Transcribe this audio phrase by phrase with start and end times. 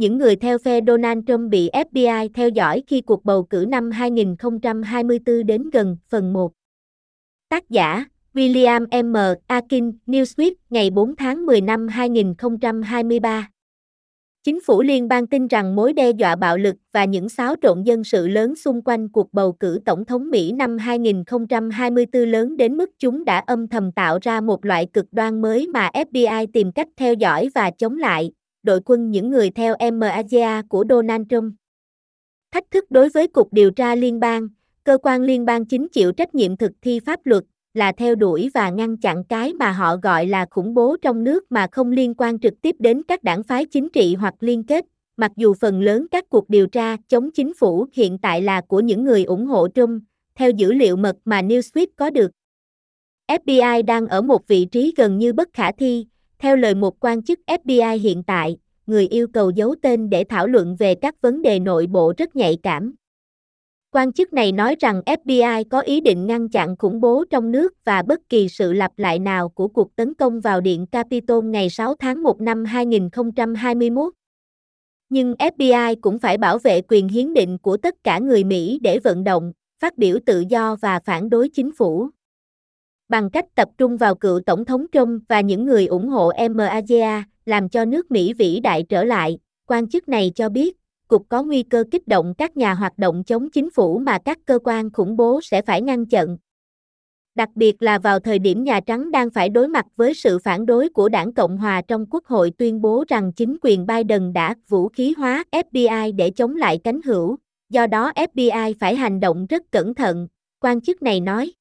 [0.00, 3.90] những người theo phe Donald Trump bị FBI theo dõi khi cuộc bầu cử năm
[3.90, 6.52] 2024 đến gần, phần 1.
[7.48, 9.16] Tác giả, William M.
[9.46, 13.48] Akin, Newsweek, ngày 4 tháng 10 năm 2023.
[14.44, 17.82] Chính phủ liên bang tin rằng mối đe dọa bạo lực và những xáo trộn
[17.82, 22.76] dân sự lớn xung quanh cuộc bầu cử tổng thống Mỹ năm 2024 lớn đến
[22.76, 26.72] mức chúng đã âm thầm tạo ra một loại cực đoan mới mà FBI tìm
[26.72, 28.32] cách theo dõi và chống lại,
[28.62, 31.54] đội quân những người theo MAGA của Donald Trump.
[32.52, 34.48] Thách thức đối với Cục Điều tra Liên bang,
[34.84, 37.44] cơ quan liên bang chính chịu trách nhiệm thực thi pháp luật,
[37.74, 41.52] là theo đuổi và ngăn chặn cái mà họ gọi là khủng bố trong nước
[41.52, 44.84] mà không liên quan trực tiếp đến các đảng phái chính trị hoặc liên kết,
[45.16, 48.80] mặc dù phần lớn các cuộc điều tra chống chính phủ hiện tại là của
[48.80, 50.02] những người ủng hộ Trump,
[50.34, 52.30] theo dữ liệu mật mà Newsweek có được.
[53.28, 56.06] FBI đang ở một vị trí gần như bất khả thi,
[56.40, 60.46] theo lời một quan chức FBI hiện tại, người yêu cầu giấu tên để thảo
[60.46, 62.94] luận về các vấn đề nội bộ rất nhạy cảm.
[63.90, 67.72] Quan chức này nói rằng FBI có ý định ngăn chặn khủng bố trong nước
[67.84, 71.70] và bất kỳ sự lặp lại nào của cuộc tấn công vào Điện Capitol ngày
[71.70, 74.12] 6 tháng 1 năm 2021.
[75.08, 78.98] Nhưng FBI cũng phải bảo vệ quyền hiến định của tất cả người Mỹ để
[78.98, 82.10] vận động, phát biểu tự do và phản đối chính phủ.
[83.10, 87.24] Bằng cách tập trung vào cựu Tổng thống Trump và những người ủng hộ MAGA,
[87.46, 90.76] làm cho nước Mỹ vĩ đại trở lại, quan chức này cho biết,
[91.08, 94.38] cục có nguy cơ kích động các nhà hoạt động chống chính phủ mà các
[94.46, 96.36] cơ quan khủng bố sẽ phải ngăn chặn.
[97.34, 100.66] Đặc biệt là vào thời điểm Nhà Trắng đang phải đối mặt với sự phản
[100.66, 104.54] đối của đảng Cộng hòa trong Quốc hội tuyên bố rằng chính quyền Biden đã
[104.68, 107.36] vũ khí hóa FBI để chống lại cánh hữu,
[107.70, 110.28] do đó FBI phải hành động rất cẩn thận,
[110.60, 111.52] quan chức này nói.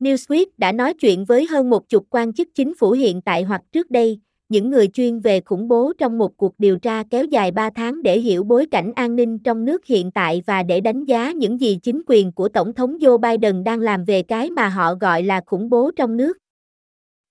[0.00, 3.62] Newsweek đã nói chuyện với hơn một chục quan chức chính phủ hiện tại hoặc
[3.72, 7.50] trước đây, những người chuyên về khủng bố trong một cuộc điều tra kéo dài
[7.50, 11.04] 3 tháng để hiểu bối cảnh an ninh trong nước hiện tại và để đánh
[11.04, 14.68] giá những gì chính quyền của Tổng thống Joe Biden đang làm về cái mà
[14.68, 16.38] họ gọi là khủng bố trong nước.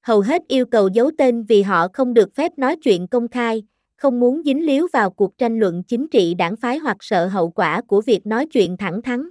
[0.01, 3.63] Hầu hết yêu cầu giấu tên vì họ không được phép nói chuyện công khai,
[3.97, 7.49] không muốn dính líu vào cuộc tranh luận chính trị đảng phái hoặc sợ hậu
[7.49, 9.29] quả của việc nói chuyện thẳng thắn.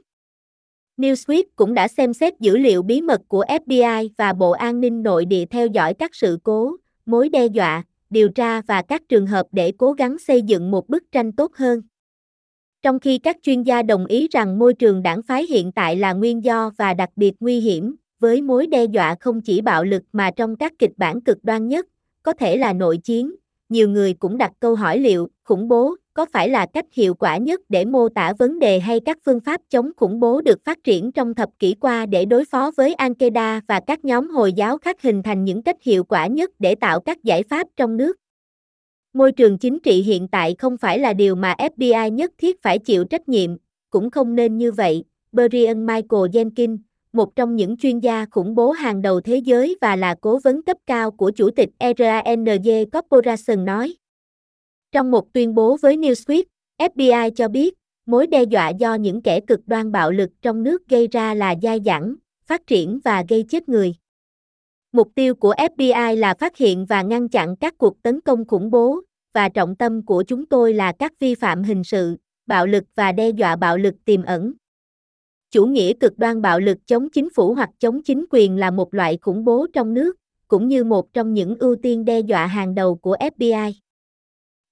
[0.99, 5.03] Newsweek cũng đã xem xét dữ liệu bí mật của FBI và Bộ An ninh
[5.03, 6.77] Nội địa theo dõi các sự cố,
[7.07, 10.89] mối đe dọa, điều tra và các trường hợp để cố gắng xây dựng một
[10.89, 11.83] bức tranh tốt hơn.
[12.83, 16.13] Trong khi các chuyên gia đồng ý rằng môi trường đảng phái hiện tại là
[16.13, 20.03] nguyên do và đặc biệt nguy hiểm, với mối đe dọa không chỉ bạo lực
[20.13, 21.87] mà trong các kịch bản cực đoan nhất,
[22.23, 23.35] có thể là nội chiến,
[23.69, 27.37] nhiều người cũng đặt câu hỏi liệu khủng bố có phải là cách hiệu quả
[27.37, 30.84] nhất để mô tả vấn đề hay các phương pháp chống khủng bố được phát
[30.84, 34.79] triển trong thập kỷ qua để đối phó với Al-Qaeda và các nhóm Hồi giáo
[34.79, 38.17] khác hình thành những cách hiệu quả nhất để tạo các giải pháp trong nước.
[39.12, 42.79] Môi trường chính trị hiện tại không phải là điều mà FBI nhất thiết phải
[42.79, 43.50] chịu trách nhiệm,
[43.91, 46.79] cũng không nên như vậy, Brian Michael Jenkins,
[47.12, 50.62] một trong những chuyên gia khủng bố hàng đầu thế giới và là cố vấn
[50.62, 51.69] cấp cao của chủ tịch
[51.99, 53.95] RANG Corporation nói.
[54.93, 56.44] Trong một tuyên bố với Newsweek,
[56.78, 57.75] FBI cho biết,
[58.06, 61.54] mối đe dọa do những kẻ cực đoan bạo lực trong nước gây ra là
[61.62, 62.15] dai dẳng,
[62.47, 63.94] phát triển và gây chết người.
[64.93, 68.71] Mục tiêu của FBI là phát hiện và ngăn chặn các cuộc tấn công khủng
[68.71, 69.00] bố,
[69.34, 72.16] và trọng tâm của chúng tôi là các vi phạm hình sự,
[72.47, 74.53] bạo lực và đe dọa bạo lực tiềm ẩn.
[75.50, 78.94] Chủ nghĩa cực đoan bạo lực chống chính phủ hoặc chống chính quyền là một
[78.94, 80.16] loại khủng bố trong nước,
[80.49, 83.72] cũng như một trong những ưu tiên đe dọa hàng đầu của FBI.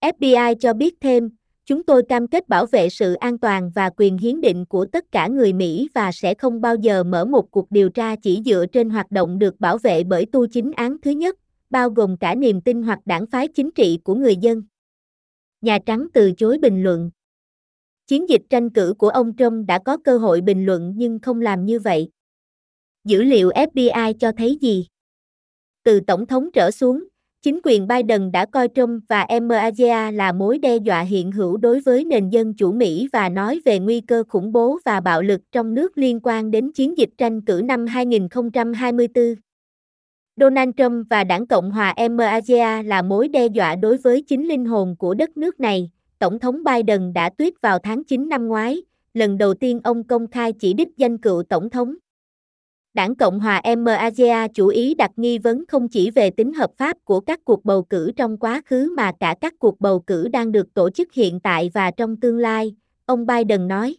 [0.06, 1.30] FBI cho biết thêm,
[1.64, 5.04] chúng tôi cam kết bảo vệ sự an toàn và quyền hiến định của tất
[5.12, 8.66] cả người Mỹ và sẽ không bao giờ mở một cuộc điều tra chỉ dựa
[8.72, 11.36] trên hoạt động được bảo vệ bởi tu chính án thứ nhất,
[11.70, 14.62] bao gồm cả niềm tin hoặc đảng phái chính trị của người dân.
[15.60, 17.10] Nhà Trắng từ chối bình luận.
[18.06, 21.40] Chiến dịch tranh cử của ông Trump đã có cơ hội bình luận nhưng không
[21.40, 22.08] làm như vậy.
[23.04, 24.86] Dữ liệu FBI cho thấy gì?
[25.82, 27.04] Từ tổng thống trở xuống,
[27.46, 31.80] Chính quyền Biden đã coi Trump và MAGA là mối đe dọa hiện hữu đối
[31.80, 35.40] với nền dân chủ Mỹ và nói về nguy cơ khủng bố và bạo lực
[35.52, 39.34] trong nước liên quan đến chiến dịch tranh cử năm 2024.
[40.36, 44.64] Donald Trump và đảng Cộng hòa MAGA là mối đe dọa đối với chính linh
[44.64, 48.82] hồn của đất nước này, Tổng thống Biden đã tuyết vào tháng 9 năm ngoái,
[49.14, 51.94] lần đầu tiên ông công khai chỉ đích danh cựu Tổng thống.
[52.96, 56.96] Đảng Cộng hòa MAGA chủ ý đặt nghi vấn không chỉ về tính hợp pháp
[57.04, 60.52] của các cuộc bầu cử trong quá khứ mà cả các cuộc bầu cử đang
[60.52, 62.74] được tổ chức hiện tại và trong tương lai,
[63.06, 63.96] ông Biden nói.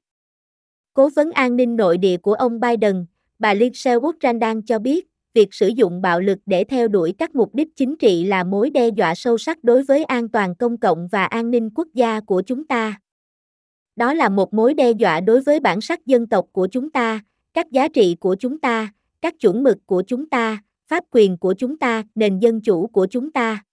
[0.94, 3.06] Cố vấn an ninh nội địa của ông Biden,
[3.40, 7.56] bà Lindsey Graham cho biết, việc sử dụng bạo lực để theo đuổi các mục
[7.56, 11.08] đích chính trị là mối đe dọa sâu sắc đối với an toàn công cộng
[11.08, 13.00] và an ninh quốc gia của chúng ta.
[13.96, 17.22] Đó là một mối đe dọa đối với bản sắc dân tộc của chúng ta,
[17.58, 21.54] các giá trị của chúng ta, các chuẩn mực của chúng ta, pháp quyền của
[21.54, 23.64] chúng ta, nền dân chủ của chúng ta.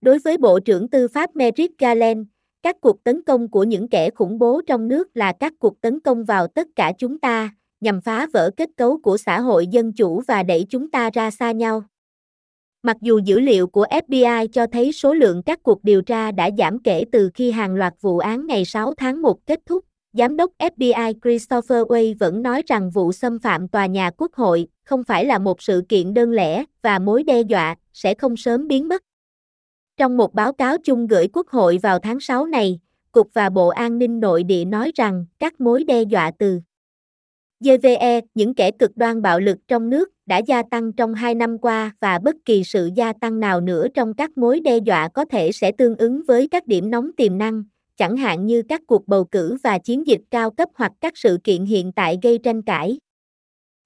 [0.00, 2.26] Đối với Bộ trưởng Tư pháp Merrick Garland,
[2.62, 6.00] các cuộc tấn công của những kẻ khủng bố trong nước là các cuộc tấn
[6.00, 9.92] công vào tất cả chúng ta, nhằm phá vỡ kết cấu của xã hội dân
[9.92, 11.82] chủ và đẩy chúng ta ra xa nhau.
[12.82, 16.50] Mặc dù dữ liệu của FBI cho thấy số lượng các cuộc điều tra đã
[16.58, 20.36] giảm kể từ khi hàng loạt vụ án ngày 6 tháng 1 kết thúc, Giám
[20.36, 25.04] đốc FBI Christopher Wray vẫn nói rằng vụ xâm phạm tòa nhà quốc hội không
[25.04, 28.88] phải là một sự kiện đơn lẻ và mối đe dọa sẽ không sớm biến
[28.88, 29.02] mất.
[29.96, 32.80] Trong một báo cáo chung gửi Quốc hội vào tháng 6 này,
[33.12, 36.60] Cục và Bộ An ninh Nội địa nói rằng các mối đe dọa từ
[37.60, 41.58] GVE, những kẻ cực đoan bạo lực trong nước, đã gia tăng trong hai năm
[41.58, 45.24] qua và bất kỳ sự gia tăng nào nữa trong các mối đe dọa có
[45.24, 47.64] thể sẽ tương ứng với các điểm nóng tiềm năng,
[48.00, 51.38] chẳng hạn như các cuộc bầu cử và chiến dịch cao cấp hoặc các sự
[51.44, 52.98] kiện hiện tại gây tranh cãi.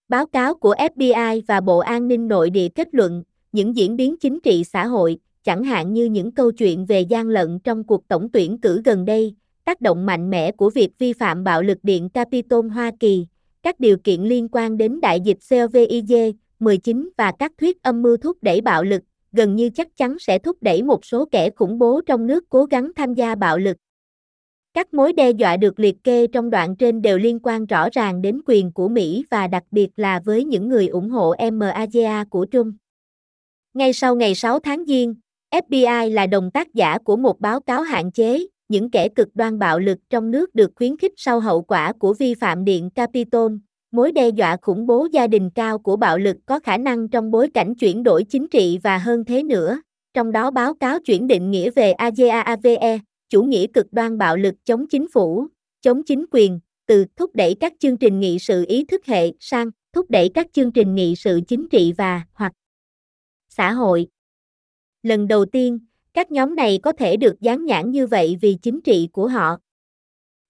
[0.09, 3.23] Báo cáo của FBI và Bộ An ninh Nội địa kết luận,
[3.53, 7.29] những diễn biến chính trị xã hội, chẳng hạn như những câu chuyện về gian
[7.29, 9.35] lận trong cuộc tổng tuyển cử gần đây,
[9.65, 13.27] tác động mạnh mẽ của việc vi phạm bạo lực điện Capitol Hoa Kỳ,
[13.63, 18.39] các điều kiện liên quan đến đại dịch COVID-19 và các thuyết âm mưu thúc
[18.43, 19.03] đẩy bạo lực,
[19.33, 22.65] gần như chắc chắn sẽ thúc đẩy một số kẻ khủng bố trong nước cố
[22.65, 23.77] gắng tham gia bạo lực.
[24.75, 28.23] Các mối đe dọa được liệt kê trong đoạn trên đều liên quan rõ ràng
[28.23, 32.45] đến quyền của Mỹ và đặc biệt là với những người ủng hộ MAGA của
[32.45, 32.73] Trung.
[33.75, 35.15] Ngay sau ngày 6 tháng Giêng,
[35.51, 39.59] FBI là đồng tác giả của một báo cáo hạn chế, những kẻ cực đoan
[39.59, 43.53] bạo lực trong nước được khuyến khích sau hậu quả của vi phạm điện Capitol,
[43.93, 47.31] mối đe dọa khủng bố gia đình cao của bạo lực có khả năng trong
[47.31, 49.81] bối cảnh chuyển đổi chính trị và hơn thế nữa,
[50.15, 52.99] trong đó báo cáo chuyển định nghĩa về AGAAVE,
[53.29, 55.47] chủ nghĩa cực đoan bạo lực chống chính phủ,
[55.81, 59.71] chống chính quyền, từ thúc đẩy các chương trình nghị sự ý thức hệ sang
[59.93, 62.53] thúc đẩy các chương trình nghị sự chính trị và hoặc
[63.49, 64.07] xã hội.
[65.03, 65.79] Lần đầu tiên,
[66.15, 69.57] các nhóm này có thể được dán nhãn như vậy vì chính trị của họ.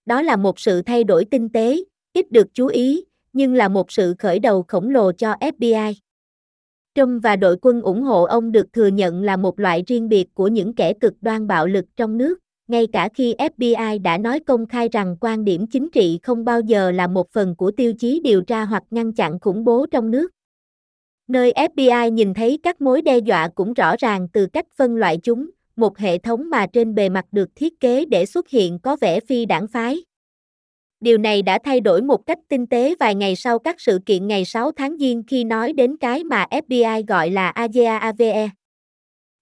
[0.07, 3.93] Đó là một sự thay đổi tinh tế, ít được chú ý, nhưng là một
[3.93, 5.95] sự khởi đầu khổng lồ cho FBI.
[6.95, 10.35] Trump và đội quân ủng hộ ông được thừa nhận là một loại riêng biệt
[10.35, 12.39] của những kẻ cực đoan bạo lực trong nước,
[12.69, 16.61] ngay cả khi FBI đã nói công khai rằng quan điểm chính trị không bao
[16.61, 20.11] giờ là một phần của tiêu chí điều tra hoặc ngăn chặn khủng bố trong
[20.11, 20.31] nước.
[21.29, 25.19] Nơi FBI nhìn thấy các mối đe dọa cũng rõ ràng từ cách phân loại
[25.23, 28.97] chúng, một hệ thống mà trên bề mặt được thiết kế để xuất hiện có
[29.01, 30.05] vẻ phi đảng phái.
[31.01, 34.27] Điều này đã thay đổi một cách tinh tế vài ngày sau các sự kiện
[34.27, 38.49] ngày 6 tháng Giêng khi nói đến cái mà FBI gọi là AGAAVE.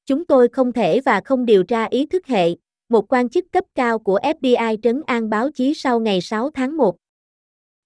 [0.07, 2.49] Chúng tôi không thể và không điều tra ý thức hệ,
[2.93, 6.77] một quan chức cấp cao của FBI trấn an báo chí sau ngày 6 tháng
[6.77, 6.97] 1.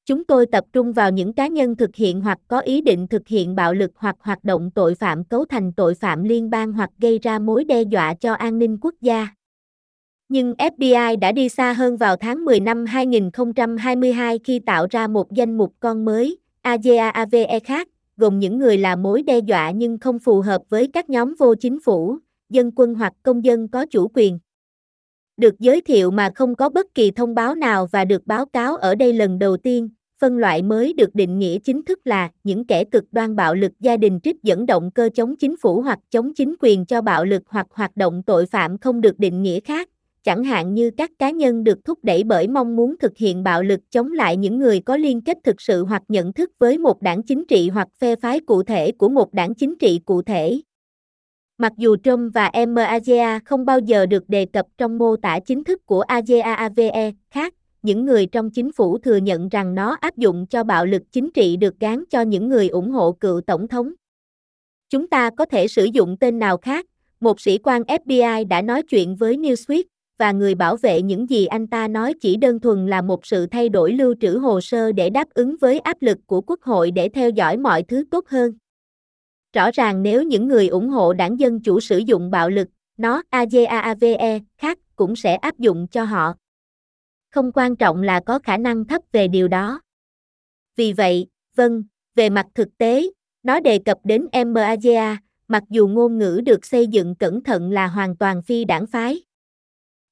[0.06, 3.28] Chúng tôi tập trung vào những cá nhân thực hiện hoặc có ý định thực
[3.28, 6.90] hiện bạo lực hoặc hoạt động tội phạm cấu thành tội phạm liên bang hoặc
[6.98, 9.28] gây ra mối đe dọa cho an ninh quốc gia.
[10.28, 15.32] Nhưng FBI đã đi xa hơn vào tháng 10 năm 2022 khi tạo ra một
[15.32, 20.18] danh mục con mới, AGAAVE khác, gồm những người là mối đe dọa nhưng không
[20.18, 22.18] phù hợp với các nhóm vô chính phủ,
[22.50, 24.38] dân quân hoặc công dân có chủ quyền.
[25.36, 28.76] Được giới thiệu mà không có bất kỳ thông báo nào và được báo cáo
[28.76, 29.88] ở đây lần đầu tiên,
[30.20, 33.72] phân loại mới được định nghĩa chính thức là những kẻ cực đoan bạo lực
[33.80, 37.24] gia đình trích dẫn động cơ chống chính phủ hoặc chống chính quyền cho bạo
[37.24, 39.88] lực hoặc hoạt động tội phạm không được định nghĩa khác,
[40.24, 43.62] chẳng hạn như các cá nhân được thúc đẩy bởi mong muốn thực hiện bạo
[43.62, 47.02] lực chống lại những người có liên kết thực sự hoặc nhận thức với một
[47.02, 50.60] đảng chính trị hoặc phe phái cụ thể của một đảng chính trị cụ thể.
[51.58, 55.64] Mặc dù Trump và MAGA không bao giờ được đề cập trong mô tả chính
[55.64, 60.46] thức của AGAAVE khác, những người trong chính phủ thừa nhận rằng nó áp dụng
[60.46, 63.92] cho bạo lực chính trị được gán cho những người ủng hộ cựu tổng thống.
[64.90, 66.86] Chúng ta có thể sử dụng tên nào khác,
[67.20, 69.82] một sĩ quan FBI đã nói chuyện với Newsweek,
[70.18, 73.46] và người bảo vệ những gì anh ta nói chỉ đơn thuần là một sự
[73.46, 76.90] thay đổi lưu trữ hồ sơ để đáp ứng với áp lực của Quốc hội
[76.90, 78.52] để theo dõi mọi thứ tốt hơn.
[79.52, 83.22] Rõ ràng nếu những người ủng hộ đảng Dân Chủ sử dụng bạo lực, nó
[83.30, 86.34] AGAAVE khác cũng sẽ áp dụng cho họ
[87.36, 89.80] không quan trọng là có khả năng thấp về điều đó.
[90.76, 91.26] Vì vậy,
[91.56, 91.84] vâng,
[92.14, 93.10] về mặt thực tế,
[93.42, 97.86] nó đề cập đến MAGA, mặc dù ngôn ngữ được xây dựng cẩn thận là
[97.86, 99.22] hoàn toàn phi đảng phái.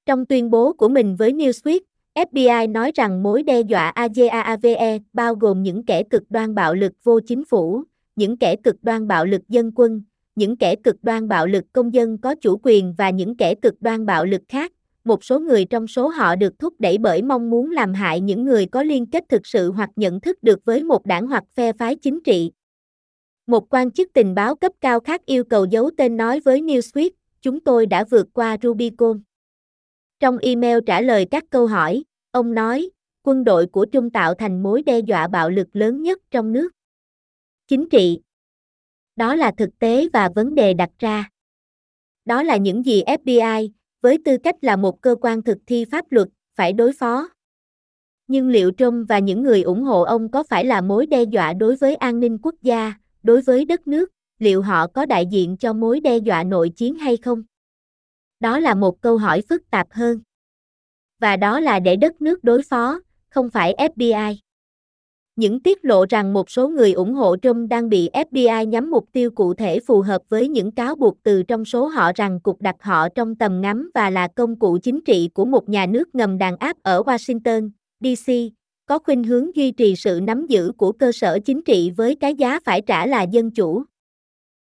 [0.07, 1.81] Trong tuyên bố của mình với Newsweek,
[2.15, 6.93] FBI nói rằng mối đe dọa AGAAVE bao gồm những kẻ cực đoan bạo lực
[7.03, 7.83] vô chính phủ,
[8.17, 10.03] những kẻ cực đoan bạo lực dân quân,
[10.35, 13.75] những kẻ cực đoan bạo lực công dân có chủ quyền và những kẻ cực
[13.81, 14.73] đoan bạo lực khác.
[15.05, 18.45] Một số người trong số họ được thúc đẩy bởi mong muốn làm hại những
[18.45, 21.73] người có liên kết thực sự hoặc nhận thức được với một đảng hoặc phe
[21.73, 22.51] phái chính trị.
[23.47, 27.11] Một quan chức tình báo cấp cao khác yêu cầu giấu tên nói với Newsweek,
[27.43, 29.21] chúng tôi đã vượt qua Rubicon.
[30.21, 32.91] Trong email trả lời các câu hỏi, ông nói,
[33.23, 36.74] quân đội của Trung tạo thành mối đe dọa bạo lực lớn nhất trong nước.
[37.69, 38.21] Chính trị
[39.17, 41.31] Đó là thực tế và vấn đề đặt ra.
[42.25, 46.13] Đó là những gì FBI, với tư cách là một cơ quan thực thi pháp
[46.13, 47.29] luật, phải đối phó.
[48.27, 51.53] Nhưng liệu Trump và những người ủng hộ ông có phải là mối đe dọa
[51.53, 55.57] đối với an ninh quốc gia, đối với đất nước, liệu họ có đại diện
[55.57, 57.43] cho mối đe dọa nội chiến hay không?
[58.41, 60.21] Đó là một câu hỏi phức tạp hơn.
[61.21, 64.37] Và đó là để đất nước đối phó, không phải FBI.
[65.37, 69.09] Những tiết lộ rằng một số người ủng hộ Trump đang bị FBI nhắm mục
[69.13, 72.61] tiêu cụ thể phù hợp với những cáo buộc từ trong số họ rằng cục
[72.63, 76.15] đặt họ trong tầm ngắm và là công cụ chính trị của một nhà nước
[76.15, 78.33] ngầm đàn áp ở Washington, D.C.,
[78.87, 82.35] có khuynh hướng duy trì sự nắm giữ của cơ sở chính trị với cái
[82.35, 83.85] giá phải trả là dân chủ.